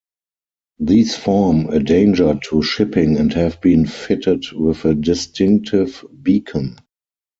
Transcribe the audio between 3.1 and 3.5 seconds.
and